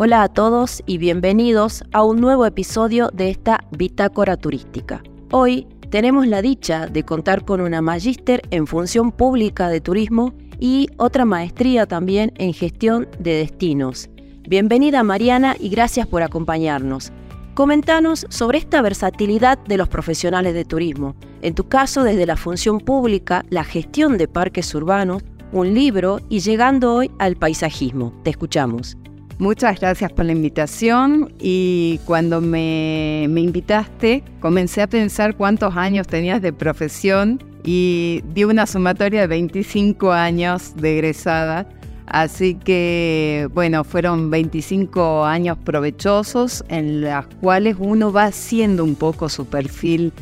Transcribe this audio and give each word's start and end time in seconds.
Hola 0.00 0.22
a 0.22 0.28
todos 0.28 0.80
y 0.86 0.96
bienvenidos 0.98 1.82
a 1.92 2.04
un 2.04 2.20
nuevo 2.20 2.46
episodio 2.46 3.10
de 3.12 3.30
esta 3.30 3.64
Bitácora 3.76 4.36
Turística. 4.36 5.02
Hoy 5.32 5.66
tenemos 5.90 6.28
la 6.28 6.40
dicha 6.40 6.86
de 6.86 7.02
contar 7.02 7.44
con 7.44 7.60
una 7.60 7.82
magíster 7.82 8.42
en 8.52 8.68
función 8.68 9.10
pública 9.10 9.68
de 9.68 9.80
turismo 9.80 10.34
y 10.60 10.86
otra 10.98 11.24
maestría 11.24 11.84
también 11.86 12.32
en 12.36 12.54
gestión 12.54 13.08
de 13.18 13.38
destinos. 13.38 14.08
Bienvenida 14.48 15.02
Mariana 15.02 15.56
y 15.58 15.68
gracias 15.68 16.06
por 16.06 16.22
acompañarnos. 16.22 17.10
Comentanos 17.54 18.24
sobre 18.28 18.58
esta 18.58 18.80
versatilidad 18.82 19.58
de 19.66 19.78
los 19.78 19.88
profesionales 19.88 20.54
de 20.54 20.64
turismo. 20.64 21.16
En 21.42 21.56
tu 21.56 21.68
caso, 21.68 22.04
desde 22.04 22.24
la 22.24 22.36
función 22.36 22.78
pública, 22.78 23.44
la 23.50 23.64
gestión 23.64 24.16
de 24.16 24.28
parques 24.28 24.72
urbanos, 24.76 25.24
un 25.50 25.74
libro 25.74 26.20
y 26.28 26.38
llegando 26.38 26.94
hoy 26.94 27.10
al 27.18 27.34
paisajismo. 27.34 28.12
Te 28.22 28.30
escuchamos. 28.30 28.96
Muchas 29.38 29.78
gracias 29.78 30.10
por 30.10 30.24
la 30.24 30.32
invitación 30.32 31.32
y 31.38 32.00
cuando 32.06 32.40
me, 32.40 33.22
invitaste 33.22 34.24
comencé 34.40 34.82
a 34.82 34.88
pensar 34.88 35.36
cuántos 35.36 35.76
años 35.76 36.08
tenías 36.08 36.42
de 36.42 36.52
profesión 36.52 37.40
y 37.62 38.24
di 38.34 38.42
una 38.42 38.66
sumatoria 38.66 39.20
de 39.20 39.26
25 39.28 40.10
años 40.10 40.74
de 40.74 40.94
egresada. 40.94 41.68
Así 42.06 42.56
que, 42.56 43.48
bueno, 43.54 43.84
fueron 43.84 44.28
25 44.28 45.24
años 45.24 45.56
provechosos 45.58 46.64
en 46.68 47.02
los 47.02 47.26
cuales 47.40 47.76
uno 47.78 48.12
va 48.12 48.24
haciendo 48.24 48.82
un 48.82 48.96
poco 48.96 49.28
su 49.28 49.46
perfil 49.46 50.12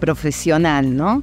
profesional, 0.00 0.94
¿no? 0.94 1.22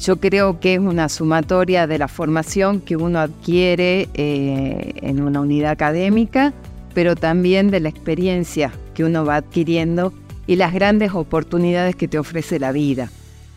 Yo 0.00 0.16
creo 0.18 0.58
que 0.58 0.74
es 0.74 0.80
una 0.80 1.08
sumatoria 1.08 1.86
de 1.86 1.98
la 1.98 2.08
formación 2.08 2.80
que 2.80 2.96
uno 2.96 3.20
adquiere 3.20 4.08
eh, 4.14 4.94
en 5.02 5.22
una 5.22 5.40
unidad 5.40 5.72
académica 5.72 6.54
pero 6.98 7.14
también 7.14 7.70
de 7.70 7.78
la 7.78 7.90
experiencia 7.90 8.72
que 8.92 9.04
uno 9.04 9.24
va 9.24 9.36
adquiriendo 9.36 10.12
y 10.48 10.56
las 10.56 10.74
grandes 10.74 11.14
oportunidades 11.14 11.94
que 11.94 12.08
te 12.08 12.18
ofrece 12.18 12.58
la 12.58 12.72
vida. 12.72 13.08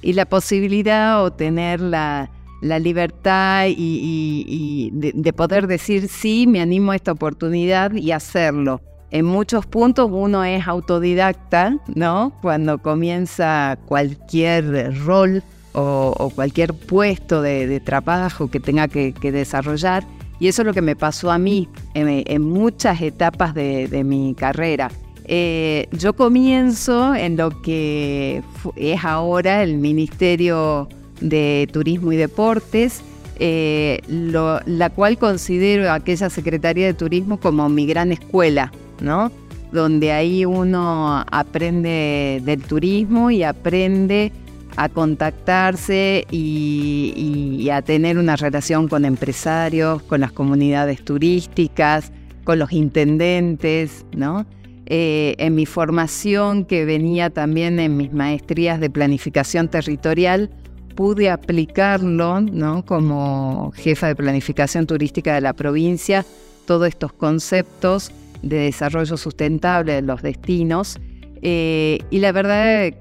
Y 0.03 0.14
la 0.14 0.25
posibilidad 0.28 1.23
o 1.23 1.33
tener 1.33 1.80
la, 1.80 2.30
libertad 2.61 3.66
y, 3.67 4.92
de, 4.94 5.33
poder 5.33 5.66
decir 5.66 6.08
sí, 6.08 6.45
me 6.45 6.61
animo 6.61 6.92
a 6.92 6.95
esta 6.95 7.14
oportunidad 7.14 7.94
y 7.94 8.11
hacerlo. 8.11 8.80
En 9.09 9.25
muchos 9.25 9.66
puntos 9.66 10.11
uno 10.14 10.44
es 10.44 10.67
autodidacta, 10.67 11.80
¿no? 11.95 12.33
Cuando 12.44 12.78
comienza 12.78 13.80
cualquier 13.88 15.03
rol 15.03 15.42
o, 15.73 16.31
cualquier 16.36 16.76
puesto 16.76 17.42
de, 17.42 17.80
trabajo 17.80 18.52
que 18.52 18.59
tenga 18.59 18.88
que 18.88 19.31
desarrollar 19.31 20.03
y 20.42 20.47
eso 20.47 20.64
es 20.64 20.66
lo 20.66 20.73
que 20.73 20.81
me 20.81 20.95
pasó 20.95 21.30
a 21.30 21.38
mí 21.38 21.70
en, 21.94 22.42
muchas 22.42 23.00
etapas 23.00 23.53
de, 23.53 24.03
mi 24.03 24.34
carrera. 24.34 24.89
Eh, 25.25 25.88
yo 25.92 26.14
comienzo 26.14 27.14
en 27.14 27.38
lo 27.38 27.61
que 27.61 28.42
es 28.75 29.06
ahora 29.06 29.61
el 29.61 29.78
Ministerio 29.78 30.89
de 31.20 31.70
Turismo 31.72 32.11
y 32.11 32.17
Deportes, 32.17 33.03
eh, 33.38 34.02
la 34.08 34.89
cual 34.89 35.20
considero 35.20 35.92
aquella 35.92 36.31
Secretaría 36.31 36.88
de 36.88 36.95
Turismo 36.95 37.39
como 37.39 37.70
mi 37.70 37.86
gran 37.86 38.11
escuela, 38.11 38.72
¿no? 39.00 39.31
Donde 39.72 40.11
ahí 40.11 40.44
uno 40.44 41.23
aprende 41.31 42.42
del 42.44 42.64
turismo 42.64 43.30
y 43.30 43.44
aprende 43.44 44.31
a 44.75 44.89
contactarse 44.89 46.25
y, 46.31 47.69
a 47.72 47.81
tener 47.81 48.17
una 48.17 48.36
relación 48.36 48.88
con 48.88 49.05
empresarios, 49.05 50.02
con 50.03 50.22
las 50.22 50.31
comunidades 50.31 51.03
turísticas, 51.03 52.11
con 52.44 52.59
los 52.59 52.72
intendentes, 52.72 54.05
¿no? 54.14 54.45
Eh, 54.88 55.36
en 55.38 55.55
mi 55.55 55.66
formación, 55.66 56.66
que 56.66 56.83
venía 56.83 57.30
también 57.30 57.80
en 57.80 57.95
mis 57.95 58.11
maestrías 58.11 58.80
de 58.80 58.89
planificación 58.89 59.69
territorial, 59.69 60.49
pude 60.95 61.30
aplicarlo, 61.30 62.42
¿no? 62.42 62.83
Como 62.86 63.71
jefa 63.76 64.08
de 64.08 64.15
planificación 64.15 64.88
turística 64.88 65.33
de 65.33 65.42
la 65.42 65.53
provincia, 65.53 66.26
todos 66.65 66.88
estos 66.89 67.14
conceptos 67.14 68.11
de 68.42 68.58
desarrollo 68.58 69.15
sustentable 69.15 69.93
de 69.93 70.02
los 70.02 70.21
destinos. 70.21 70.99
Eh, 71.42 71.99
y 72.09 72.20
la 72.20 72.32
verdad 72.32 72.93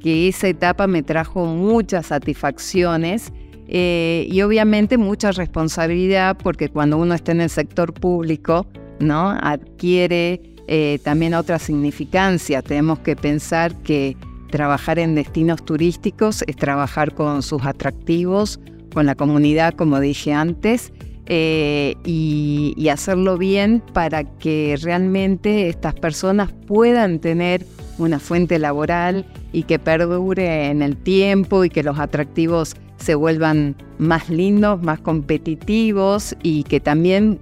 que 0.00 0.28
esa 0.28 0.48
etapa 0.48 0.86
me 0.86 1.02
trajo 1.02 1.46
muchas 1.46 2.06
satisfacciones 2.06 3.32
eh, 3.68 4.26
y 4.30 4.40
obviamente 4.42 4.96
mucha 4.96 5.30
responsabilidad 5.32 6.36
porque 6.42 6.70
cuando 6.70 6.96
uno 6.96 7.14
está 7.14 7.32
en 7.32 7.42
el 7.42 7.50
sector 7.50 7.92
público, 7.92 8.66
¿no? 8.98 9.30
adquiere 9.30 10.40
eh, 10.66 10.98
también 11.02 11.34
otra 11.34 11.58
significancia. 11.58 12.62
Tenemos 12.62 13.00
que 13.00 13.14
pensar 13.14 13.74
que 13.82 14.16
trabajar 14.50 14.98
en 14.98 15.14
destinos 15.14 15.62
turísticos 15.64 16.42
es 16.46 16.56
trabajar 16.56 17.14
con 17.14 17.42
sus 17.42 17.64
atractivos, 17.64 18.58
con 18.94 19.04
la 19.04 19.14
comunidad, 19.14 19.74
como 19.74 20.00
dije 20.00 20.32
antes, 20.32 20.92
eh, 21.26 21.94
y 22.04 22.88
hacerlo 22.88 23.36
bien 23.36 23.82
para 23.92 24.24
que 24.24 24.78
realmente 24.80 25.68
estas 25.68 25.94
personas 25.94 26.50
puedan 26.66 27.18
tener 27.18 27.66
una 27.98 28.18
fuente 28.18 28.58
laboral 28.58 29.26
y 29.52 29.64
que 29.64 29.78
perdure 29.78 30.66
en 30.66 30.82
el 30.82 30.96
tiempo 30.96 31.64
y 31.64 31.70
que 31.70 31.82
los 31.82 31.98
atractivos 31.98 32.76
se 32.96 33.14
vuelvan 33.14 33.76
más 33.98 34.28
lindos, 34.28 34.82
más 34.82 35.00
competitivos 35.00 36.36
y 36.42 36.64
que 36.64 36.80
también 36.80 37.40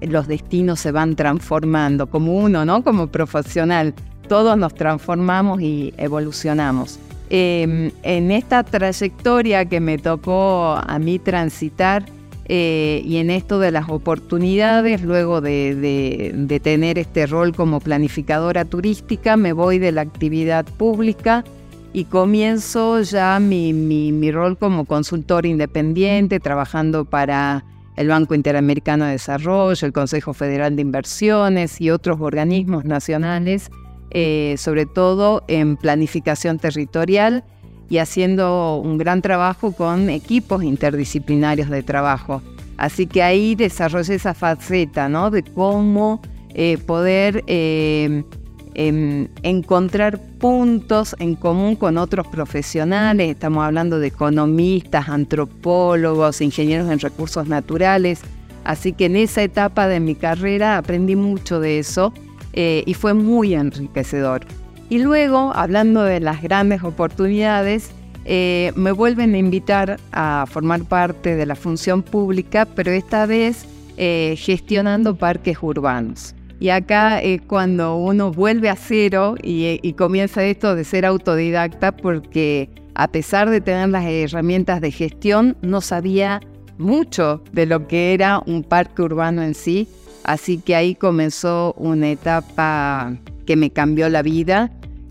los 0.00 0.28
destinos 0.28 0.80
se 0.80 0.92
van 0.92 1.16
transformando 1.16 2.08
como 2.08 2.36
uno, 2.36 2.64
¿no? 2.64 2.82
Como 2.82 3.08
profesional. 3.08 3.94
Todos 4.28 4.58
nos 4.58 4.74
transformamos 4.74 5.60
y 5.60 5.94
evolucionamos. 5.96 6.98
Em, 7.30 7.90
en 8.02 8.30
esta 8.30 8.62
trayectoria 8.62 9.66
que 9.66 9.80
me 9.80 9.98
tocó 9.98 10.76
a 10.76 10.98
mí 10.98 11.18
transitar, 11.18 12.04
eh, 12.50 13.02
y 13.04 13.18
en 13.18 13.28
esto 13.30 13.58
de 13.58 13.70
las 13.70 13.90
oportunidades, 13.90 15.02
luego 15.02 15.42
de, 15.42 16.60
tener 16.62 16.98
este 16.98 17.26
rol 17.26 17.54
como 17.54 17.78
planificadora 17.78 18.64
turística, 18.64 19.36
me 19.36 19.52
voy 19.52 19.78
de 19.78 19.92
la 19.92 20.00
actividad 20.00 20.64
pública 20.64 21.44
y 21.92 22.04
comienzo 22.04 23.02
ya 23.02 23.38
mi, 23.38 23.74
mi, 23.74 24.30
rol 24.32 24.56
como 24.56 24.86
consultor 24.86 25.44
independiente, 25.44 26.40
trabajando 26.40 27.04
para 27.04 27.64
el 27.96 28.08
Banco 28.08 28.34
Interamericano 28.34 29.04
de 29.04 29.12
Desarrollo, 29.12 29.86
el 29.86 29.92
Consejo 29.92 30.32
Federal 30.32 30.74
de 30.74 30.82
Inversiones 30.82 31.80
y 31.82 31.90
otros 31.90 32.18
organismos 32.20 32.84
nacionales, 32.86 33.70
eh, 34.10 34.54
sobre 34.56 34.86
todo 34.86 35.44
en 35.48 35.76
planificación 35.76 36.58
territorial 36.58 37.44
y 37.88 37.98
haciendo 37.98 38.76
un 38.76 38.98
gran 38.98 39.22
trabajo 39.22 39.72
con 39.72 40.10
equipos 40.10 40.62
interdisciplinarios 40.62 41.70
de 41.70 41.82
trabajo. 41.82 42.42
Así 42.76 43.06
que 43.06 43.22
ahí 43.22 43.54
desarrollé 43.54 44.14
esa 44.14 44.34
faceta, 44.34 45.08
¿no? 45.08 45.30
De 45.30 45.42
cómo 45.42 46.20
eh, 46.54 46.78
poder 46.78 47.44
eh, 47.46 48.22
em, 48.74 49.28
encontrar 49.42 50.20
puntos 50.38 51.16
en 51.18 51.34
común 51.34 51.76
con 51.76 51.98
otros 51.98 52.26
profesionales. 52.28 53.30
Estamos 53.30 53.64
hablando 53.64 53.98
de 53.98 54.08
economistas, 54.08 55.08
antropólogos, 55.08 56.40
ingenieros 56.40 56.90
en 56.90 57.00
recursos 57.00 57.48
naturales. 57.48 58.20
Así 58.64 58.92
que 58.92 59.06
en 59.06 59.16
esa 59.16 59.42
etapa 59.42 59.88
de 59.88 59.98
mi 59.98 60.14
carrera 60.14 60.78
aprendí 60.78 61.16
mucho 61.16 61.58
de 61.58 61.78
eso 61.78 62.12
eh, 62.52 62.84
y 62.86 62.94
fue 62.94 63.14
muy 63.14 63.54
enriquecedor. 63.54 64.46
Y 64.90 64.98
luego, 64.98 65.52
hablando 65.54 66.02
de 66.02 66.20
las 66.20 66.42
grandes 66.42 66.82
oportunidades, 66.82 67.90
eh, 68.24 68.72
me 68.74 68.92
vuelven 68.92 69.34
a 69.34 69.38
invitar 69.38 69.98
a 70.12 70.46
formar 70.48 70.84
parte 70.84 71.34
de 71.36 71.46
la 71.46 71.54
función 71.54 72.02
pública, 72.02 72.66
pero 72.66 72.90
esta 72.90 73.26
vez 73.26 73.66
eh, 73.96 74.34
gestionando 74.38 75.16
parques 75.16 75.58
urbanos. 75.62 76.34
Y 76.60 76.70
acá 76.70 77.20
es 77.20 77.40
cuando 77.42 77.96
uno 77.96 78.32
vuelve 78.32 78.68
a 78.68 78.76
cero 78.76 79.36
y, 79.42 79.78
y, 79.82 79.92
comienza 79.92 80.42
esto 80.44 80.74
de 80.74 80.84
ser 80.84 81.06
autodidacta 81.06 81.92
porque 81.92 82.68
a 82.94 83.08
pesar 83.08 83.48
de 83.48 83.60
tener 83.60 83.90
las 83.90 84.04
herramientas 84.04 84.80
de 84.80 84.90
gestión, 84.90 85.56
no 85.62 85.80
sabía 85.80 86.40
mucho 86.78 87.42
de 87.52 87.66
lo 87.66 87.86
que 87.86 88.12
era 88.12 88.42
un 88.44 88.64
parque 88.64 89.02
urbano 89.02 89.42
en 89.42 89.54
sí. 89.54 89.88
Así 90.24 90.58
que 90.58 90.74
ahí 90.74 90.94
comenzó 90.96 91.74
una 91.78 92.10
etapa 92.10 93.16
que 93.46 93.56
me 93.56 93.70
cambió 93.70 94.08
la 94.08 94.22
vida 94.22 94.70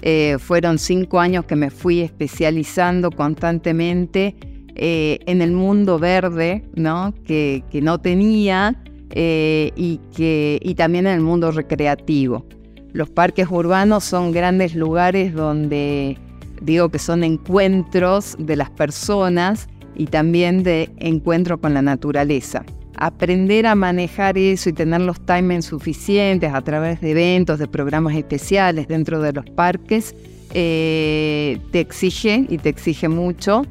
eh, 0.09 0.37
fueron 0.39 0.79
cinco 0.79 1.19
años 1.19 1.43
que 1.43 1.57
me 1.57 1.69
fui 1.69 1.99
especializando 1.99 3.11
constantemente 3.11 4.37
eh, 4.75 5.19
en 5.25 5.41
el 5.41 5.51
mundo 5.51 5.99
verde, 5.99 6.63
¿no? 6.75 7.13
Que, 7.25 7.61
no 7.81 7.99
tenía, 7.99 8.81
eh, 9.09 9.73
y, 9.75 9.99
que, 10.15 10.59
y 10.63 10.75
también 10.75 11.07
en 11.07 11.15
el 11.15 11.19
mundo 11.19 11.51
recreativo. 11.51 12.45
Los 12.93 13.09
parques 13.09 13.49
urbanos 13.51 14.05
son 14.05 14.31
grandes 14.31 14.75
lugares 14.75 15.33
donde 15.33 16.17
digo 16.61 16.87
que 16.87 16.99
son 16.99 17.25
encuentros 17.25 18.37
de 18.39 18.55
las 18.55 18.69
personas 18.69 19.67
y 19.93 20.05
también 20.05 20.63
de 20.63 20.89
encuentro 20.99 21.59
con 21.59 21.73
la 21.73 21.81
naturaleza. 21.81 22.63
Aprender 22.97 23.67
a 23.67 23.75
manejar 23.75 24.37
eso 24.37 24.69
y 24.69 24.73
tener 24.73 25.01
los 25.01 25.19
timings 25.19 25.65
suficientes 25.65 26.53
a 26.53 26.61
través 26.61 26.99
de 27.01 27.11
eventos, 27.11 27.59
de 27.59 27.67
programas 27.67 28.15
especiales 28.15 28.87
dentro 28.87 29.21
de 29.21 29.33
los 29.33 29.45
parques, 29.45 30.15
eh, 30.53 31.59
te 31.71 31.79
exige 31.79 32.45
y 32.49 32.57
te 32.57 32.69
exige 32.69 33.07
mucho. 33.07 33.63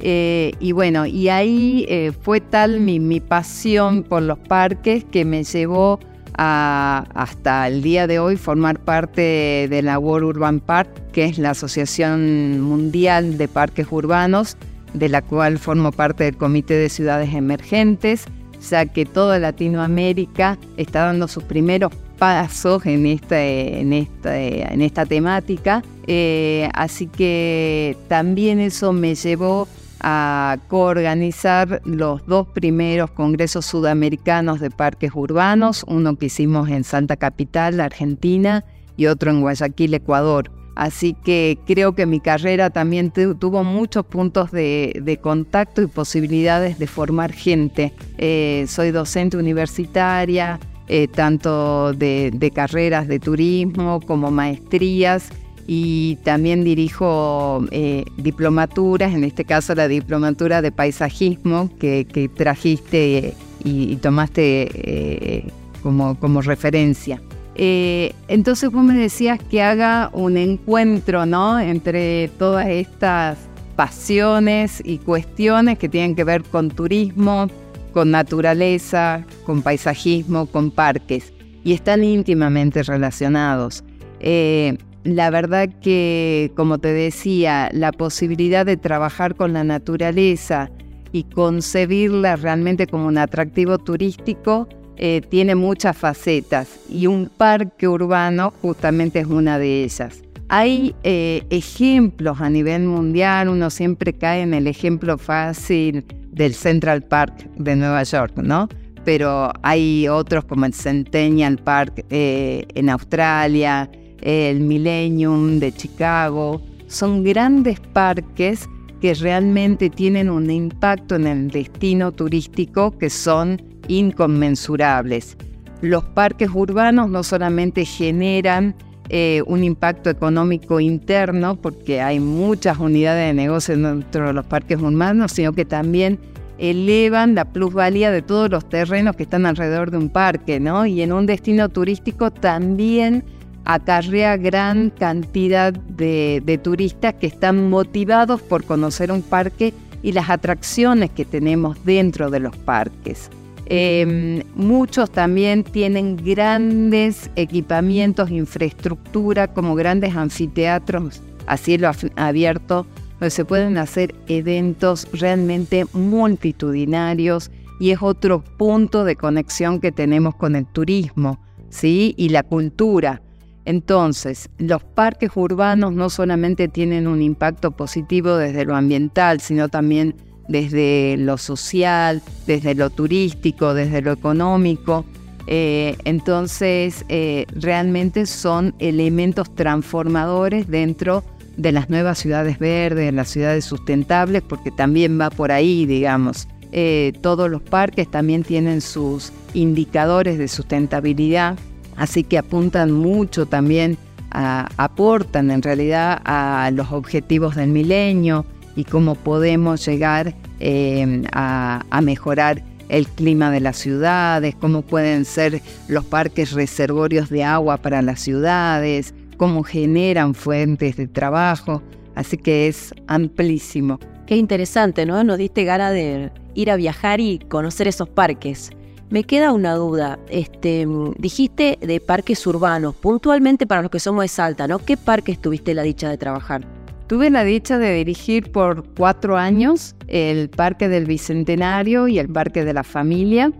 Eh, 0.00 0.52
y 0.58 0.72
bueno, 0.72 1.06
y 1.06 1.28
ahí 1.28 1.86
eh, 1.88 2.12
fue 2.22 2.40
tal 2.40 2.80
mi, 2.80 3.20
pasión 3.20 4.02
por 4.02 4.22
los 4.22 4.38
parques 4.38 5.04
que 5.04 5.24
me 5.24 5.44
llevó 5.44 6.00
hasta 6.34 7.68
el 7.68 7.82
día 7.82 8.06
de 8.06 8.18
hoy 8.18 8.36
formar 8.36 8.80
parte 8.80 9.68
de 9.70 9.82
la 9.82 9.98
World 9.98 10.36
Urban 10.36 10.60
Park, 10.60 10.88
que 11.12 11.26
es 11.26 11.38
la 11.38 11.50
Asociación 11.50 12.60
Mundial 12.60 13.38
de 13.38 13.46
Parques 13.46 13.86
Urbanos, 13.90 14.56
de 14.94 15.08
la 15.08 15.22
cual 15.22 15.58
formo 15.58 15.92
parte 15.92 16.24
del 16.24 16.36
Comité 16.36 16.74
de 16.74 16.88
Ciudades 16.88 17.32
Emergentes, 17.34 18.24
ya 18.68 18.86
que 18.86 19.04
toda 19.04 19.38
Latinoamérica 19.38 20.58
está 20.76 21.06
dando 21.06 21.28
sus 21.28 21.44
primeros 21.44 21.92
pasos 22.18 22.86
en 22.86 23.06
esta, 23.06 23.42
en 23.42 23.92
esta, 23.92 24.40
en 24.40 24.80
esta 24.80 25.06
temática. 25.06 25.82
Eh, 26.06 26.68
así 26.74 27.06
que 27.06 27.96
también 28.08 28.60
eso 28.60 28.92
me 28.92 29.14
llevó 29.14 29.68
a 30.00 30.58
coorganizar 30.68 31.80
los 31.84 32.26
dos 32.26 32.48
primeros 32.48 33.10
congresos 33.10 33.66
sudamericanos 33.66 34.60
de 34.60 34.70
parques 34.70 35.12
urbanos, 35.14 35.84
uno 35.86 36.16
que 36.16 36.26
hicimos 36.26 36.68
en 36.68 36.84
Santa 36.84 37.16
Capital, 37.16 37.80
Argentina, 37.80 38.64
y 38.96 39.06
otro 39.06 39.30
en 39.30 39.40
Guayaquil, 39.40 39.94
Ecuador. 39.94 40.50
Así 40.74 41.14
que 41.14 41.58
creo 41.66 41.94
que 41.94 42.06
mi 42.06 42.20
carrera 42.20 42.70
también 42.70 43.10
tuvo 43.10 43.64
muchos 43.64 44.06
puntos 44.06 44.50
de, 44.50 45.18
contacto 45.20 45.82
y 45.82 45.86
posibilidades 45.86 46.78
de 46.78 46.86
formar 46.86 47.32
gente. 47.32 47.92
Eh, 48.18 48.64
soy 48.68 48.90
docente 48.90 49.36
universitaria, 49.36 50.58
eh, 50.88 51.08
tanto 51.08 51.92
de, 51.92 52.52
carreras 52.54 53.06
de 53.06 53.20
turismo 53.20 54.00
como 54.00 54.30
maestrías 54.30 55.28
y 55.66 56.16
también 56.24 56.64
dirijo 56.64 57.64
eh, 57.70 58.04
diplomaturas, 58.16 59.14
en 59.14 59.24
este 59.24 59.44
caso 59.44 59.74
la 59.74 59.88
diplomatura 59.88 60.62
de 60.62 60.72
paisajismo 60.72 61.70
que, 61.78 62.30
trajiste 62.34 63.34
y, 63.62 63.96
tomaste 63.96 65.52
como, 65.82 66.18
como 66.18 66.40
referencia. 66.40 67.20
Eh, 67.54 68.14
entonces 68.28 68.70
vos 68.70 68.82
me 68.82 68.94
decías 68.94 69.38
que 69.38 69.62
haga 69.62 70.10
un 70.12 70.36
encuentro, 70.36 71.26
¿no? 71.26 71.60
Entre 71.60 72.28
todas 72.38 72.66
estas 72.66 73.38
pasiones 73.76 74.82
y 74.84 74.98
cuestiones 74.98 75.78
que 75.78 75.88
tienen 75.88 76.14
que 76.14 76.24
ver 76.24 76.42
con 76.42 76.70
turismo, 76.70 77.48
con 77.92 78.10
naturaleza, 78.10 79.24
con 79.44 79.62
paisajismo, 79.62 80.46
con 80.46 80.70
parques, 80.70 81.32
y 81.64 81.72
están 81.72 82.04
íntimamente 82.04 82.82
relacionados. 82.82 83.84
Eh, 84.20 84.78
la 85.04 85.30
verdad 85.30 85.68
que, 85.82 86.52
como 86.56 86.78
te 86.78 86.92
decía, 86.92 87.70
la 87.72 87.92
posibilidad 87.92 88.64
de 88.64 88.76
trabajar 88.76 89.34
con 89.34 89.52
la 89.52 89.64
naturaleza 89.64 90.70
y 91.10 91.24
concebirla 91.24 92.36
realmente 92.36 92.86
como 92.86 93.06
un 93.08 93.18
atractivo 93.18 93.78
turístico 93.78 94.68
eh, 94.96 95.22
tiene 95.28 95.54
muchas 95.54 95.96
facetas 95.96 96.68
y 96.88 97.06
un 97.06 97.30
parque 97.34 97.88
urbano 97.88 98.52
justamente 98.60 99.20
es 99.20 99.26
una 99.26 99.58
de 99.58 99.84
ellas. 99.84 100.22
Hay 100.48 100.94
eh, 101.02 101.44
ejemplos 101.50 102.40
a 102.40 102.50
nivel 102.50 102.82
mundial, 102.82 103.48
uno 103.48 103.70
siempre 103.70 104.12
cae 104.12 104.42
en 104.42 104.52
el 104.52 104.66
ejemplo 104.66 105.16
fácil 105.16 106.04
del 106.30 106.54
Central 106.54 107.02
Park 107.02 107.48
de 107.56 107.74
Nueva 107.74 108.02
York, 108.02 108.36
¿no? 108.36 108.68
Pero 109.04 109.50
hay 109.62 110.08
otros 110.08 110.44
como 110.44 110.66
el 110.66 110.74
Centennial 110.74 111.56
Park 111.58 112.04
eh, 112.10 112.66
en 112.74 112.90
Australia, 112.90 113.90
el 114.20 114.60
Millennium 114.60 115.58
de 115.58 115.72
Chicago. 115.72 116.60
Son 116.86 117.24
grandes 117.24 117.80
parques 117.80 118.68
que 119.00 119.14
realmente 119.14 119.90
tienen 119.90 120.30
un 120.30 120.50
impacto 120.50 121.16
en 121.16 121.26
el 121.26 121.50
destino 121.50 122.12
turístico 122.12 122.96
que 122.98 123.10
son 123.10 123.71
inconmensurables. 123.88 125.36
Los 125.80 126.04
parques 126.04 126.50
urbanos 126.52 127.10
no 127.10 127.22
solamente 127.22 127.84
generan 127.84 128.74
eh, 129.08 129.42
un 129.46 129.64
impacto 129.64 130.10
económico 130.10 130.80
interno, 130.80 131.56
porque 131.56 132.00
hay 132.00 132.20
muchas 132.20 132.78
unidades 132.78 133.28
de 133.28 133.34
negocio 133.34 133.76
dentro 133.76 134.28
de 134.28 134.32
los 134.32 134.46
parques 134.46 134.80
urbanos, 134.80 135.32
sino 135.32 135.52
que 135.52 135.64
también 135.64 136.18
elevan 136.58 137.34
la 137.34 137.44
plusvalía 137.44 138.10
de 138.10 138.22
todos 138.22 138.48
los 138.48 138.68
terrenos 138.68 139.16
que 139.16 139.24
están 139.24 139.44
alrededor 139.44 139.90
de 139.90 139.98
un 139.98 140.08
parque, 140.08 140.60
¿no? 140.60 140.86
Y 140.86 141.02
en 141.02 141.12
un 141.12 141.26
destino 141.26 141.68
turístico 141.68 142.30
también 142.30 143.24
acarrea 143.64 144.36
gran 144.36 144.90
cantidad 144.90 145.72
de 145.72 146.60
turistas 146.62 147.14
que 147.14 147.26
están 147.26 147.68
motivados 147.68 148.40
por 148.40 148.64
conocer 148.64 149.12
un 149.12 149.22
parque 149.22 149.74
y 150.02 150.12
las 150.12 150.30
atracciones 150.30 151.10
que 151.10 151.24
tenemos 151.24 151.84
dentro 151.84 152.30
de 152.30 152.40
los 152.40 152.56
parques. 152.56 153.30
Em, 153.74 154.42
muchos 154.54 155.10
también 155.10 155.64
tienen 155.64 156.16
grandes 156.16 157.30
equipamientos, 157.36 158.30
infraestructura, 158.30 159.48
como 159.48 159.74
grandes 159.74 160.14
anfiteatros 160.14 161.22
a 161.46 161.56
cielo 161.56 161.90
abierto, 162.16 162.86
donde 163.12 163.30
se 163.30 163.46
pueden 163.46 163.78
hacer 163.78 164.14
eventos 164.28 165.08
realmente 165.14 165.86
multitudinarios 165.94 167.50
y 167.80 167.92
es 167.92 168.02
otro 168.02 168.44
punto 168.58 169.04
de 169.04 169.16
conexión 169.16 169.80
que 169.80 169.90
tenemos 169.90 170.34
con 170.34 170.54
el 170.54 170.66
turismo 170.66 171.40
¿sí? 171.70 172.12
y 172.18 172.28
la 172.28 172.42
cultura. 172.42 173.22
Entonces, 173.64 174.50
los 174.58 174.84
parques 174.84 175.30
urbanos 175.34 175.94
no 175.94 176.10
solamente 176.10 176.68
tienen 176.68 177.06
un 177.06 177.22
impacto 177.22 177.70
positivo 177.70 178.36
desde 178.36 178.66
lo 178.66 178.76
ambiental, 178.76 179.40
sino 179.40 179.70
también 179.70 180.14
desde 180.48 181.16
lo 181.18 181.38
social, 181.38 182.22
desde 182.46 182.74
lo 182.74 182.90
turístico, 182.90 183.74
desde 183.74 184.02
lo 184.02 184.12
económico. 184.12 185.04
Eh, 185.46 185.96
entonces, 186.04 187.04
eh, 187.08 187.46
realmente 187.54 188.26
son 188.26 188.74
elementos 188.78 189.54
transformadores 189.54 190.68
dentro 190.68 191.24
de 191.56 191.72
las 191.72 191.90
nuevas 191.90 192.18
ciudades 192.18 192.58
verdes, 192.58 193.06
de 193.06 193.12
las 193.12 193.28
ciudades 193.28 193.64
sustentables, 193.64 194.42
porque 194.42 194.70
también 194.70 195.20
va 195.20 195.30
por 195.30 195.52
ahí, 195.52 195.86
digamos. 195.86 196.48
Eh, 196.70 197.12
todos 197.20 197.50
los 197.50 197.60
parques 197.60 198.10
también 198.10 198.44
tienen 198.44 198.80
sus 198.80 199.32
indicadores 199.52 200.38
de 200.38 200.48
sustentabilidad, 200.48 201.58
así 201.96 202.24
que 202.24 202.38
apuntan 202.38 202.90
mucho 202.92 203.44
también, 203.44 203.98
aportan 204.30 205.50
en 205.50 205.60
realidad 205.60 206.22
a 206.24 206.70
los 206.72 206.90
objetivos 206.90 207.54
del 207.54 207.68
milenio, 207.68 208.46
y 208.76 208.84
cómo 208.84 209.14
podemos 209.14 209.84
llegar 209.86 210.34
eh, 210.60 211.22
a, 211.32 212.00
mejorar 212.02 212.62
el 212.88 213.06
clima 213.08 213.50
de 213.50 213.60
las 213.60 213.76
ciudades, 213.76 214.54
cómo 214.54 214.82
pueden 214.82 215.24
ser 215.24 215.62
los 215.88 216.04
parques 216.04 216.52
reservorios 216.52 217.30
de 217.30 217.44
agua 217.44 217.78
para 217.78 218.02
las 218.02 218.20
ciudades, 218.20 219.14
cómo 219.36 219.62
generan 219.62 220.34
fuentes 220.34 220.96
de 220.96 221.06
trabajo. 221.06 221.82
Así 222.14 222.36
que 222.36 222.68
es 222.68 222.94
amplísimo. 223.06 223.98
Qué 224.26 224.36
interesante, 224.36 225.06
¿no? 225.06 225.24
Nos 225.24 225.38
diste 225.38 225.64
gana 225.64 225.90
de 225.90 226.30
ir 226.54 226.70
a 226.70 226.76
viajar 226.76 227.20
y 227.20 227.38
conocer 227.38 227.88
esos 227.88 228.08
parques. 228.08 228.70
Me 229.08 229.24
queda 229.24 229.52
una 229.52 229.74
duda. 229.74 230.18
Este, 230.28 230.86
dijiste 231.18 231.78
de 231.80 232.00
parques 232.00 232.46
urbanos, 232.46 232.94
puntualmente 232.94 233.66
para 233.66 233.82
los 233.82 233.90
que 233.90 234.00
somos 234.00 234.22
de 234.22 234.28
Salta, 234.28 234.66
¿no? 234.66 234.78
¿Qué 234.78 234.96
parques 234.96 235.40
tuviste 235.40 235.74
la 235.74 235.82
dicha 235.82 236.08
de 236.08 236.18
trabajar? 236.18 236.81
Tuve 237.12 237.28
la 237.28 237.44
dicha 237.44 237.76
de 237.76 237.92
dirigir 237.92 238.50
por 238.52 238.86
cuatro 238.96 239.36
años 239.36 239.94
el 240.08 240.48
Parque 240.48 240.88
del 240.88 241.04
Bicentenario 241.04 242.08
y 242.08 242.18
el 242.18 242.26
Parque 242.30 242.64
de 242.64 242.72
la 242.72 242.84
Familia. 242.84 243.52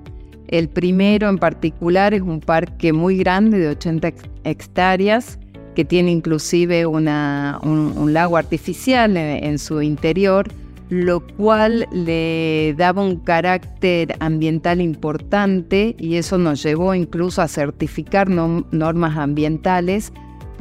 El 0.49 0.71
primero 0.71 1.29
en 1.29 1.37
particular 1.37 2.15
es 2.15 2.23
un 2.23 2.41
parque 2.41 2.95
muy 2.95 3.19
grande 3.19 3.59
de 3.59 3.69
80 3.69 4.11
hectáreas 4.45 5.39
que 5.75 5.85
tiene 5.85 6.13
inclusive 6.13 6.87
un, 6.87 7.05
lago 7.05 8.39
artificial 8.39 9.19
en, 9.19 9.59
su 9.59 9.83
interior, 9.83 10.49
lo 10.89 11.21
cual 11.21 11.87
le 11.93 12.75
daba 12.79 13.05
un 13.05 13.17
carácter 13.17 14.17
ambiental 14.21 14.81
importante 14.81 15.95
y 15.99 16.17
eso 16.17 16.39
nos 16.39 16.63
llevó 16.63 16.95
incluso 16.95 17.43
a 17.43 17.49
certificar 17.49 18.31
normas 18.31 19.19
ambientales 19.19 20.11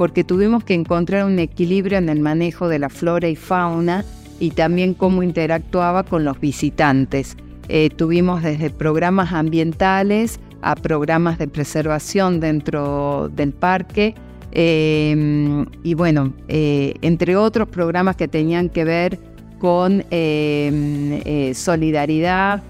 porque 0.02 0.24
tuvimos 0.24 0.64
que 0.64 0.74
encontrar 0.74 1.24
un 1.26 1.38
equilibrio 1.38 1.96
en 1.96 2.08
el 2.08 2.18
manejo 2.18 2.66
de 2.66 2.80
la 2.80 2.88
flora 2.88 3.28
y 3.28 3.36
fauna 3.36 4.04
y 4.40 4.50
también 4.50 4.94
cómo 4.94 5.22
interactuaba 5.22 6.02
con 6.02 6.24
los 6.24 6.40
visitantes. 6.40 7.36
Eh, 7.68 7.88
tuvimos 7.88 8.42
desde 8.42 8.70
programas 8.70 9.32
ambientales 9.32 10.40
a 10.60 10.74
programas 10.74 11.38
de 11.38 11.46
preservación 11.46 12.40
dentro 12.40 13.30
del 13.32 13.52
parque 13.52 14.16
eh, 14.50 15.64
y 15.84 15.94
bueno, 15.94 16.32
eh, 16.48 16.94
entre 17.02 17.36
otros 17.36 17.68
programas 17.68 18.16
que 18.16 18.26
tenían 18.26 18.70
que 18.70 18.82
ver 18.82 19.20
con 19.60 20.04
solidaridad, 21.54 22.60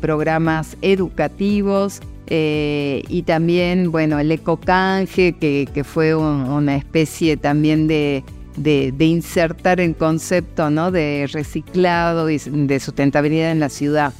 programas 0.00 0.76
educativos 0.82 2.00
y 2.28 3.22
también, 3.22 3.92
bueno, 3.92 4.18
el 4.18 4.32
ecocanje, 4.32 5.34
que, 5.34 5.68
que 5.72 5.84
fue 5.84 6.14
una 6.14 6.76
especie 6.76 7.36
también 7.36 7.86
de, 7.86 8.24
de, 8.56 9.04
insertar 9.04 9.80
el 9.80 9.94
concepto 9.96 10.70
¿no? 10.70 10.90
de 10.90 11.28
reciclado 11.32 12.30
y 12.30 12.38
de 12.38 12.80
sustentabilidad 12.80 13.52
en 13.52 13.60
la 13.60 13.68
ciudad. 13.68 14.12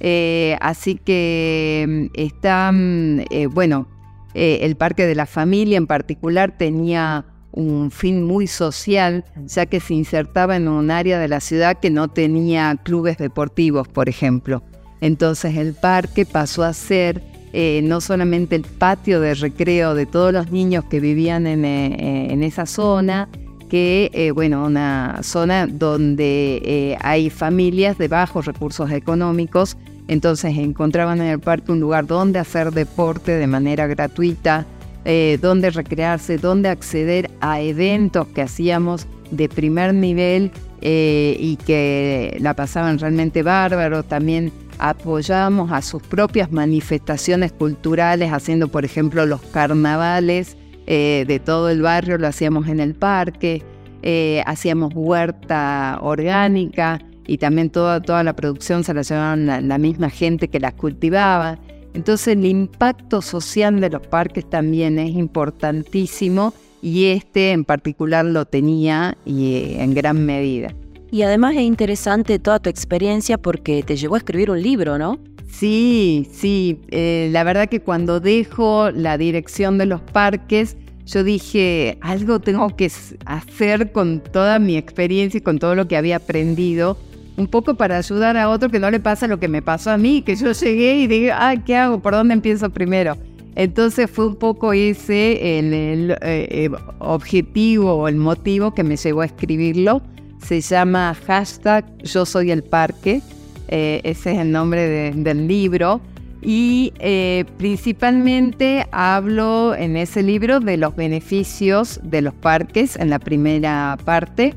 Eh, 0.00 0.56
así 0.60 0.94
que 0.96 1.84
mm, 1.88 2.06
está, 2.14 2.70
mm, 2.72 3.20
eh, 3.30 3.46
bueno, 3.46 3.88
eh, 4.34 4.60
el 4.62 4.76
Parque 4.76 5.06
de 5.06 5.14
la 5.14 5.26
Familia 5.26 5.76
en 5.76 5.86
particular 5.86 6.56
tenía 6.56 7.24
un 7.50 7.90
fin 7.90 8.22
muy 8.22 8.46
social, 8.46 9.24
ya 9.46 9.66
que 9.66 9.80
se 9.80 9.94
insertaba 9.94 10.56
en 10.56 10.68
un 10.68 10.90
área 10.90 11.18
de 11.18 11.28
la 11.28 11.40
ciudad 11.40 11.78
que 11.80 11.90
no 11.90 12.08
tenía 12.08 12.76
clubes 12.84 13.18
deportivos, 13.18 13.88
por 13.88 14.08
ejemplo. 14.08 14.62
Entonces 15.00 15.56
el 15.56 15.74
parque 15.74 16.26
pasó 16.26 16.62
a 16.62 16.72
ser 16.72 17.22
no 17.52 18.00
solamente 18.00 18.56
el 18.56 18.62
patio 18.62 19.20
de 19.20 19.34
recreo 19.34 19.94
de 19.94 20.06
todos 20.06 20.32
los 20.32 20.50
niños 20.50 20.84
que 20.84 21.00
vivían 21.00 21.46
en, 21.46 21.64
en 21.64 22.42
esa 22.42 22.66
zona, 22.66 23.28
que, 23.68 24.10
eh, 24.12 24.30
bueno, 24.30 24.64
una 24.64 25.20
zona 25.22 25.66
donde 25.66 26.60
eh, 26.64 26.96
hay 27.00 27.30
familias 27.30 27.98
de 27.98 28.08
bajos 28.08 28.46
recursos 28.46 28.90
económicos, 28.90 29.76
entonces 30.08 30.56
encontraban 30.56 31.20
en 31.20 31.28
el 31.28 31.38
parque 31.38 31.70
un 31.70 31.80
lugar 31.80 32.06
donde 32.06 32.38
hacer 32.38 32.72
deporte 32.72 33.32
de 33.32 33.46
manera 33.46 33.86
gratuita, 33.86 34.66
eh, 35.04 35.38
donde 35.40 35.70
recrearse, 35.70 36.38
donde 36.38 36.70
acceder 36.70 37.30
a 37.40 37.60
eventos 37.60 38.26
que 38.28 38.42
hacíamos 38.42 39.06
de 39.30 39.48
primer 39.48 39.94
nivel 39.94 40.50
y 40.80 41.58
que 41.66 42.36
la 42.40 42.54
pasaban 42.54 43.00
realmente 43.00 43.42
bárbaro. 43.42 44.04
También 44.04 44.52
apoyamos 44.78 45.72
a 45.72 45.82
sus 45.82 46.02
propias 46.02 46.52
manifestaciones 46.52 47.52
culturales, 47.52 48.32
haciendo, 48.32 48.68
por 48.68 48.84
ejemplo, 48.84 49.26
los 49.26 49.40
carnavales 49.40 50.56
eh, 50.86 51.24
de 51.28 51.38
todo 51.38 51.68
el 51.68 51.82
barrio, 51.82 52.18
lo 52.18 52.26
hacíamos 52.26 52.68
en 52.68 52.80
el 52.80 52.94
parque, 52.94 53.62
eh, 54.02 54.42
hacíamos 54.46 54.92
huerta 54.94 55.98
orgánica 56.00 57.00
y 57.26 57.38
también 57.38 57.68
toda, 57.68 58.00
toda 58.00 58.22
la 58.22 58.34
producción 58.34 58.84
se 58.84 58.94
la 58.94 59.02
llevaban 59.02 59.68
la, 59.68 59.78
misma 59.78 60.08
gente 60.08 60.48
que 60.48 60.60
las 60.60 60.74
cultivaba. 60.74 61.58
Entonces 61.94 62.28
el 62.28 62.46
impacto 62.46 63.20
social 63.20 63.80
de 63.80 63.90
los 63.90 64.06
parques 64.06 64.48
también 64.48 64.98
es 64.98 65.10
importantísimo 65.10 66.54
y 66.80 67.06
este 67.06 67.50
en 67.50 67.64
particular 67.64 68.24
lo 68.24 68.44
tenía 68.46 69.18
y 69.26 69.56
eh, 69.56 69.82
en 69.82 69.94
gran 69.94 70.24
medida. 70.24 70.72
Y 71.10 71.22
además 71.22 71.54
es 71.54 71.62
interesante 71.62 72.38
toda 72.38 72.58
tu 72.58 72.68
experiencia 72.68 73.38
porque 73.38 73.82
te 73.82 73.96
llevó 73.96 74.16
a 74.16 74.18
escribir 74.18 74.50
un 74.50 74.62
libro, 74.62 74.98
¿no? 74.98 75.18
Sí, 75.50 76.28
sí, 76.30 76.80
eh, 76.90 77.30
la 77.32 77.42
verdad 77.42 77.68
que 77.68 77.80
cuando 77.80 78.20
dejo 78.20 78.90
la 78.90 79.16
dirección 79.16 79.78
de 79.78 79.86
los 79.86 80.00
parques, 80.00 80.76
yo 81.06 81.24
dije, 81.24 81.96
algo 82.02 82.38
tengo 82.38 82.76
que 82.76 82.90
hacer 83.24 83.92
con 83.92 84.20
toda 84.20 84.58
mi 84.58 84.76
experiencia 84.76 85.38
y 85.38 85.40
con 85.40 85.58
todo 85.58 85.74
lo 85.74 85.88
que 85.88 85.96
había 85.96 86.16
aprendido, 86.16 86.98
un 87.38 87.46
poco 87.46 87.74
para 87.74 87.96
ayudar 87.96 88.36
a 88.36 88.50
otro 88.50 88.68
que 88.68 88.78
no 88.78 88.90
le 88.90 89.00
pasa 89.00 89.26
lo 89.26 89.40
que 89.40 89.48
me 89.48 89.62
pasó 89.62 89.90
a 89.90 89.96
mí, 89.96 90.22
que 90.22 90.36
yo 90.36 90.52
llegué 90.52 90.96
y 90.96 91.06
dije, 91.06 91.32
ah, 91.32 91.54
¿qué 91.64 91.76
hago? 91.76 92.00
¿Por 92.00 92.12
dónde 92.12 92.34
empiezo 92.34 92.68
primero? 92.68 93.16
Entonces 93.54 94.10
fue 94.10 94.26
un 94.26 94.36
poco 94.36 94.72
ese 94.72 95.58
el, 95.58 95.72
el 95.72 96.10
eh, 96.10 96.16
eh, 96.22 96.70
objetivo 96.98 97.94
o 97.94 98.08
el 98.08 98.16
motivo 98.16 98.74
que 98.74 98.84
me 98.84 98.96
llevó 98.96 99.22
a 99.22 99.26
escribirlo. 99.26 100.02
Se 100.42 100.60
llama 100.60 101.16
hashtag 101.26 101.84
Yo 102.02 102.24
Soy 102.24 102.50
el 102.50 102.62
Parque 102.62 103.22
eh, 103.68 104.00
ese 104.04 104.32
es 104.32 104.38
el 104.38 104.50
nombre 104.50 105.12
del 105.12 105.46
libro. 105.46 106.00
Y 106.40 106.92
eh, 107.00 107.44
principalmente 107.58 108.86
hablo 108.92 109.74
en 109.74 109.96
ese 109.96 110.22
libro 110.22 110.60
de 110.60 110.76
los 110.76 110.94
beneficios 110.94 112.00
de 112.02 112.22
los 112.22 112.34
parques 112.34 112.96
en 112.96 113.10
la 113.10 113.18
primera 113.18 113.98
parte. 114.04 114.54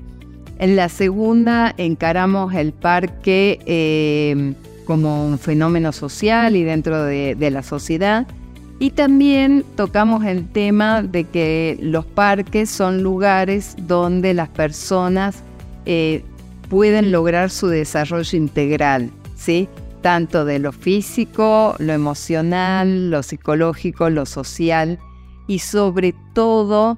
En 0.59 0.75
la 0.75 0.89
segunda 0.89 1.73
encaramos 1.77 2.53
el 2.53 2.71
parque 2.71 3.59
eh, 3.65 4.53
como 4.85 5.25
un 5.25 5.39
fenómeno 5.39 5.91
social 5.91 6.55
y 6.55 6.63
dentro 6.63 7.03
de, 7.03 7.35
la 7.51 7.63
sociedad. 7.63 8.27
Y 8.77 8.91
también 8.91 9.63
tocamos 9.75 10.23
el 10.25 10.47
tema 10.49 11.01
de 11.01 11.23
que 11.23 11.79
los 11.81 12.05
parques 12.05 12.69
son 12.69 13.01
lugares 13.01 13.75
donde 13.79 14.35
las 14.35 14.49
personas 14.49 15.43
pueden 16.69 17.11
lograr 17.11 17.49
su 17.49 17.67
desarrollo 17.67 18.37
integral, 18.37 19.11
¿sí? 19.35 19.67
Tanto 20.01 20.45
de 20.45 20.59
lo 20.59 20.71
físico, 20.71 21.75
lo 21.79 21.93
emocional, 21.93 23.11
lo 23.11 23.23
psicológico, 23.23 24.09
lo 24.09 24.25
social 24.25 24.97
y 25.47 25.59
sobre 25.59 26.15
todo 26.33 26.97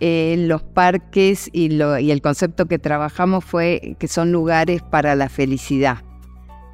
eh, 0.00 0.36
los 0.38 0.62
parques 0.62 1.50
y, 1.52 1.80
el 1.80 2.22
concepto 2.22 2.66
que 2.66 2.78
trabajamos 2.78 3.44
fue 3.44 3.96
que 3.98 4.06
son 4.06 4.30
lugares 4.30 4.82
para 4.82 5.16
la 5.16 5.28
felicidad. 5.28 5.98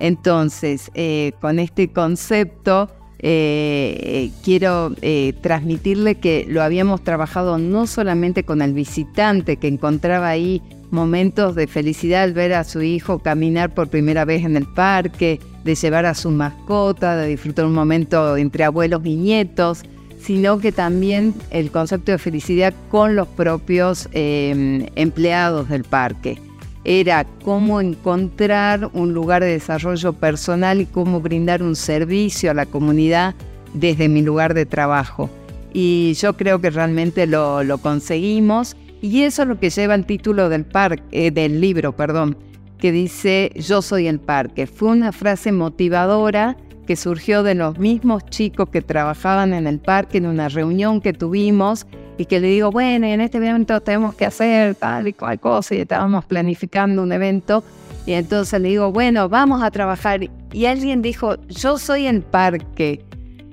Entonces, 0.01 0.91
eh, 0.95 1.33
con 1.41 1.59
este 1.59 1.91
concepto 1.93 2.91
eh, 3.27 4.31
quiero 4.45 4.95
transmitirle 5.41 6.17
que 6.17 6.47
lo 6.49 6.63
habíamos 6.63 7.03
trabajado 7.03 7.59
no 7.59 7.87
solamente 7.87 8.45
con 8.45 8.61
el 8.61 8.75
visitante 8.75 9.57
que 9.57 9.69
encontraba 9.69 10.29
ahí 10.29 10.61
momentos 10.91 11.55
de 11.55 11.67
felicidad 11.67 12.23
al 12.23 12.33
ver 12.33 12.55
a 12.55 12.65
su 12.65 12.83
hijo 12.83 13.19
caminar 13.19 13.75
por 13.75 13.89
primera 13.89 14.25
vez 14.25 14.45
en 14.45 14.57
el 14.57 14.67
parque, 14.67 15.41
de 15.65 15.75
llevar 15.75 16.07
a 16.07 16.15
su 16.15 16.31
mascota, 16.31 17.17
de 17.17 17.29
disfrutar 17.29 17.67
un 17.67 17.75
momento 17.75 18.37
entre 18.37 18.65
abuelos 18.65 19.03
y 19.05 19.17
nietos, 19.17 19.83
sino 20.21 20.59
que 20.59 20.73
también 20.73 21.35
el 21.51 21.71
concepto 21.71 22.13
de 22.13 22.19
felicidad 22.19 22.73
con 22.91 23.17
los 23.17 23.29
propios 23.29 24.09
em, 24.13 24.87
empleados 24.95 25.69
del 25.69 25.85
parque. 25.85 26.39
Era 26.85 27.25
cómo 27.45 27.81
encontrar 27.81 28.91
un 28.93 29.15
lugar 29.15 29.43
de 29.43 29.53
desarrollo 29.53 30.13
personal 30.13 30.81
y 30.81 30.87
cómo 30.87 31.21
brindar 31.21 31.63
un 31.63 31.77
servicio 31.77 32.51
a 32.51 32.55
la 32.55 32.67
comunidad 32.67 33.35
desde 33.73 34.09
mi 34.09 34.23
lugar 34.23 34.55
de 34.55 34.67
trabajo. 34.67 35.31
Y 35.73 36.15
yo 36.15 36.37
creo 36.37 36.61
que 36.61 36.71
realmente 36.71 37.27
lo, 37.27 37.65
lo 37.65 37.79
conseguimos 37.79 38.77
y 39.05 39.25
eso 39.25 39.43
es 39.43 39.49
lo 39.49 39.61
que 39.61 39.69
lleva 39.69 39.95
el 39.95 40.07
título 40.07 40.49
del, 40.49 40.67
eh, 41.11 41.31
del 41.31 41.61
libro, 41.61 41.95
perdón, 41.95 42.39
que 42.79 42.91
dice 42.91 43.53
Yo 43.55 43.83
soy 43.83 44.07
el 44.07 44.19
parque. 44.19 44.67
Fue 44.67 44.89
una 44.89 45.13
frase 45.13 45.53
motivadora 45.53 46.57
que 46.87 46.97
surgió 46.97 47.43
de 47.43 47.55
los 47.55 47.79
mismos 47.79 48.25
chicos 48.27 48.71
que 48.71 48.83
trabajaban 48.83 49.53
en 49.53 49.67
el 49.67 49.79
parque 49.79 50.19
en 50.19 50.27
una 50.27 50.49
reunión 50.49 51.01
que 51.01 51.13
tuvimos 51.13 51.87
y 52.17 52.27
que 52.27 52.41
le 52.41 52.49
digo, 52.49 52.71
bueno, 52.71 53.07
en 53.07 53.21
este 53.21 53.39
evento 53.39 53.81
tenemos 53.81 54.15
que 54.15 54.27
hacer 54.27 54.75
tal 54.75 55.09
y 55.09 55.13
cual 55.13 55.41
cosa 55.41 55.75
y 55.75 55.81
estábamos 55.81 56.25
planificando 56.25 57.03
un 57.03 57.13
evento 57.13 57.65
y 58.07 58.13
entonces 58.13 58.61
le 58.61 58.69
digo, 58.69 58.93
bueno, 58.93 59.29
vamos 59.29 59.63
a 59.63 59.71
trabajar 59.71 60.21
y 60.53 60.67
alguien 60.67 61.03
dijo, 61.03 61.37
yo 61.49 61.79
soy 61.79 62.07
el 62.07 62.23
parque. 62.23 63.05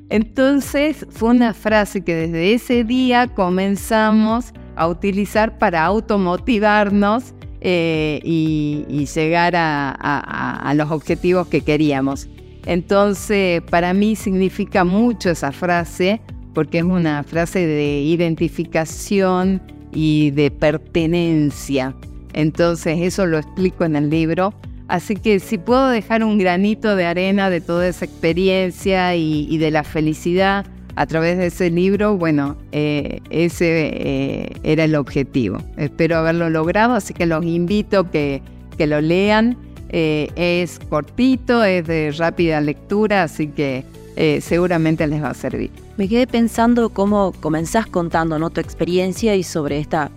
Entonces 0.09 1.05
fue 1.09 1.29
una 1.29 1.53
frase 1.53 2.03
que 2.03 2.13
desde 2.13 2.53
ese 2.53 2.83
día 2.83 3.27
comenzamos 3.27 4.53
a 4.75 4.87
utilizar 4.87 5.57
para 5.57 5.85
automotivarnos 5.85 7.33
eh, 7.61 8.19
y, 8.23 9.05
llegar 9.05 9.53
a, 9.55 10.73
los 10.75 10.91
objetivos 10.91 11.47
que 11.47 11.61
queríamos. 11.61 12.27
Entonces, 12.65 13.61
para 13.61 13.93
mí 13.93 14.15
significa 14.15 14.83
mucho 14.83 15.29
esa 15.29 15.51
frase, 15.51 16.21
porque 16.53 16.79
es 16.79 16.83
una 16.83 17.23
frase 17.23 17.65
de 17.65 18.01
identificación 18.01 19.61
y 19.93 20.31
de 20.31 20.51
pertenencia. 20.51 21.95
Entonces, 22.33 22.99
eso 22.99 23.25
lo 23.25 23.37
explico 23.37 23.83
en 23.83 23.95
el 23.95 24.09
libro. 24.09 24.53
Así 24.87 25.15
que 25.15 25.39
si 25.39 25.57
puedo 25.57 25.87
dejar 25.89 26.23
un 26.23 26.37
granito 26.37 26.95
de 26.95 27.05
arena 27.05 27.49
de 27.49 27.61
toda 27.61 27.87
esa 27.87 28.05
experiencia 28.05 29.15
y 29.15 29.57
de 29.57 29.71
la 29.71 29.83
felicidad, 29.83 30.65
a 30.95 31.05
través 31.05 31.37
de 31.37 31.47
ese 31.47 31.69
libro, 31.69 32.17
bueno, 32.17 32.57
eh, 32.71 33.21
ese 33.29 33.89
eh, 33.93 34.53
era 34.63 34.83
el 34.83 34.95
objetivo. 34.95 35.57
Espero 35.77 36.17
haberlo 36.17 36.49
logrado, 36.49 36.93
así 36.93 37.13
que 37.13 37.25
los 37.25 37.45
invito 37.45 38.09
que, 38.11 38.41
que 38.77 38.87
lo 38.87 39.01
lean. 39.01 39.57
Eh, 39.89 40.29
es 40.35 40.79
cortito, 40.79 41.63
es 41.63 41.85
de 41.87 42.11
rápida 42.17 42.61
lectura, 42.61 43.23
así 43.23 43.47
que 43.47 43.83
seguramente 44.15 45.07
les 45.07 45.23
va 45.23 45.29
a 45.29 45.33
servir. 45.33 45.71
Me 45.97 46.07
quedé 46.07 46.27
pensando 46.27 46.89
cómo 46.89 47.33
comenzás 47.39 47.87
contando 47.87 48.37
¿no? 48.39 48.49
tu 48.49 48.61
experiencia 48.61 49.35
y 49.35 49.43
sobre 49.43 49.79
esta 49.79 50.11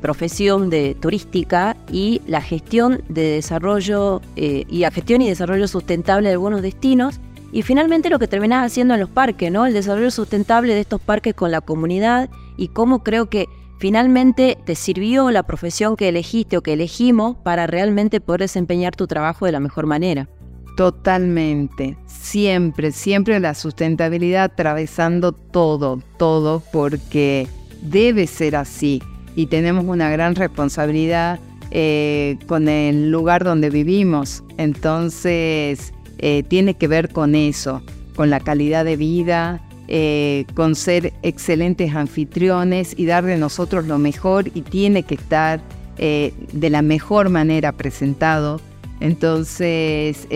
profesión 0.00 0.70
de 0.70 0.94
turística 0.94 1.76
y 1.90 2.22
la 2.26 2.40
gestión 2.40 3.02
de 3.08 3.22
desarrollo 3.22 4.22
y 4.36 4.78
la 4.78 4.90
gestión 4.90 5.20
y 5.20 5.28
desarrollo 5.28 5.66
sustentable 5.66 6.28
de 6.28 6.34
algunos 6.34 6.62
destinos 6.62 7.20
y 7.50 7.62
finalmente 7.62 8.10
lo 8.10 8.18
que 8.18 8.28
terminás 8.28 8.66
haciendo 8.66 8.94
en 8.94 9.00
los 9.00 9.08
parques, 9.08 9.50
¿no? 9.50 9.66
El 9.66 9.72
desarrollo 9.72 10.10
sustentable 10.10 10.74
de 10.74 10.80
estos 10.80 11.00
parques 11.00 11.34
con 11.34 11.50
la 11.50 11.60
comunidad 11.60 12.28
y 12.56 12.68
cómo 12.68 13.02
creo 13.02 13.30
que 13.30 13.46
finalmente 13.78 14.58
te 14.64 14.74
sirvió 14.74 15.30
la 15.30 15.44
profesión 15.44 15.96
que 15.96 16.08
elegiste 16.08 16.58
o 16.58 16.62
que 16.62 16.74
elegimos 16.74 17.36
para 17.38 17.66
realmente 17.66 18.20
poder 18.20 18.42
desempeñar 18.42 18.94
tu 18.96 19.06
trabajo 19.06 19.46
de 19.46 19.52
la 19.52 19.60
mejor 19.60 19.86
manera. 19.86 20.28
Totalmente. 20.78 21.96
Siempre, 22.06 22.92
siempre 22.92 23.40
la 23.40 23.54
sustentabilidad 23.54 24.44
atravesando 24.44 25.32
todo, 25.32 26.00
todo, 26.18 26.62
porque 26.72 27.48
debe 27.82 28.28
ser 28.28 28.54
así. 28.54 29.02
Y 29.34 29.46
tenemos 29.46 29.86
una 29.86 30.08
gran 30.08 30.36
responsabilidad 30.36 31.40
eh, 31.72 32.38
con 32.46 32.68
el 32.68 33.10
lugar 33.10 33.42
donde 33.42 33.70
vivimos. 33.70 34.44
Entonces, 34.56 35.92
eh, 36.18 36.44
tiene 36.44 36.74
que 36.74 36.86
ver 36.86 37.08
con 37.08 37.34
eso, 37.34 37.82
con 38.14 38.30
la 38.30 38.38
calidad 38.38 38.84
de 38.84 38.96
vida, 38.96 39.60
eh, 39.88 40.44
con 40.54 40.76
ser 40.76 41.12
excelentes 41.22 41.92
anfitriones 41.96 42.94
y 42.96 43.06
dar 43.06 43.24
de 43.24 43.36
nosotros 43.36 43.86
lo 43.86 43.98
mejor 43.98 44.46
y 44.54 44.62
tiene 44.62 45.02
que 45.02 45.16
estar 45.16 45.60
de 45.98 46.70
la 46.70 46.82
mejor 46.82 47.30
manera 47.30 47.72
presentado. 47.72 48.60
Entonces, 49.00 50.26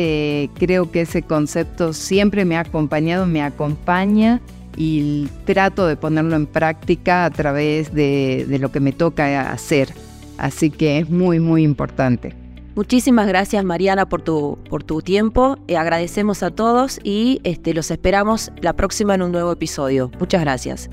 creo 0.54 0.90
que 0.90 1.02
ese 1.02 1.22
concepto 1.22 1.92
siempre 1.92 2.44
me 2.44 2.56
ha 2.56 2.60
acompañado, 2.60 3.26
me 3.26 3.42
acompaña 3.42 4.40
y 4.76 5.28
trato 5.44 5.86
de 5.86 5.96
ponerlo 5.96 6.36
en 6.36 6.46
práctica 6.46 7.24
a 7.24 7.30
través 7.30 7.92
de 7.92 8.58
lo 8.60 8.70
que 8.70 8.80
me 8.80 8.92
toca 8.92 9.50
hacer. 9.50 9.88
Así 10.38 10.70
que 10.70 10.98
es 10.98 11.10
muy, 11.10 11.40
muy 11.40 11.62
importante. 11.62 12.34
Muchísimas 12.74 13.26
gracias 13.26 13.64
Mariana 13.64 14.08
por 14.08 14.22
tu, 14.22 14.58
por 14.70 14.82
tu 14.82 15.02
tiempo. 15.02 15.58
Eh, 15.68 15.76
agradecemos 15.76 16.42
a 16.42 16.50
todos 16.50 17.00
y 17.04 17.40
este, 17.44 17.74
los 17.74 17.90
esperamos 17.90 18.50
la 18.62 18.72
próxima 18.72 19.14
en 19.14 19.22
un 19.22 19.32
nuevo 19.32 19.52
episodio. 19.52 20.10
Muchas 20.18 20.40
gracias. 20.40 20.88